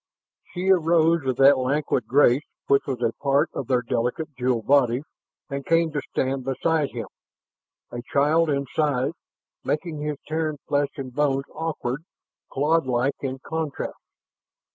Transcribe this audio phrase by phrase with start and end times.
[0.55, 5.03] She arose with that languid grace which was a part of their delicate jeweled bodies
[5.47, 7.05] and came to stand beside him,
[7.91, 9.13] a child in size,
[9.63, 12.01] making his Terran flesh and bones awkward,
[12.51, 13.93] clodlike in contrast.